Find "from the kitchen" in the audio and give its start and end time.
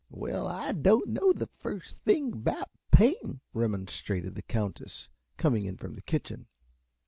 5.77-6.47